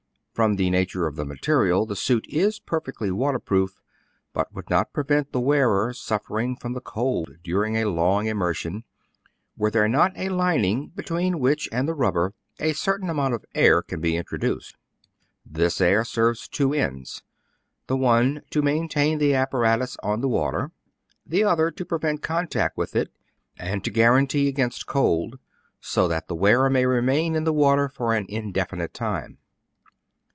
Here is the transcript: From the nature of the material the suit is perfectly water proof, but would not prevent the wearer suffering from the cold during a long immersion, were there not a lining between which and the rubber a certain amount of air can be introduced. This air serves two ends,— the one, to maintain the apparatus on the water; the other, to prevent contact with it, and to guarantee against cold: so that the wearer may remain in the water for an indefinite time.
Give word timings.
From 0.33 0.55
the 0.55 0.71
nature 0.71 1.05
of 1.05 1.17
the 1.17 1.25
material 1.25 1.85
the 1.85 1.95
suit 1.95 2.25
is 2.27 2.57
perfectly 2.59 3.11
water 3.11 3.37
proof, 3.37 3.79
but 4.33 4.51
would 4.55 4.71
not 4.71 4.91
prevent 4.91 5.33
the 5.33 5.39
wearer 5.39 5.93
suffering 5.93 6.55
from 6.55 6.73
the 6.73 6.81
cold 6.81 7.35
during 7.43 7.75
a 7.75 7.85
long 7.87 8.25
immersion, 8.25 8.83
were 9.55 9.69
there 9.69 9.87
not 9.87 10.13
a 10.15 10.29
lining 10.29 10.87
between 10.95 11.37
which 11.39 11.69
and 11.71 11.87
the 11.87 11.93
rubber 11.93 12.33
a 12.59 12.73
certain 12.73 13.07
amount 13.07 13.35
of 13.35 13.45
air 13.53 13.83
can 13.83 13.99
be 14.01 14.15
introduced. 14.17 14.75
This 15.45 15.79
air 15.79 16.03
serves 16.03 16.47
two 16.47 16.73
ends,— 16.73 17.21
the 17.87 17.97
one, 17.97 18.41
to 18.49 18.63
maintain 18.63 19.19
the 19.19 19.35
apparatus 19.35 19.95
on 20.01 20.21
the 20.21 20.29
water; 20.29 20.71
the 21.23 21.43
other, 21.43 21.69
to 21.69 21.85
prevent 21.85 22.23
contact 22.23 22.77
with 22.79 22.95
it, 22.95 23.11
and 23.59 23.83
to 23.83 23.91
guarantee 23.91 24.47
against 24.47 24.87
cold: 24.87 25.37
so 25.79 26.07
that 26.07 26.27
the 26.27 26.35
wearer 26.35 26.69
may 26.71 26.87
remain 26.87 27.35
in 27.35 27.43
the 27.43 27.53
water 27.53 27.87
for 27.87 28.15
an 28.15 28.25
indefinite 28.27 28.93
time. 28.95 29.37